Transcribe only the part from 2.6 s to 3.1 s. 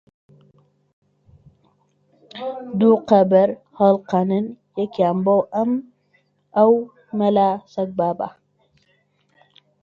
-دوو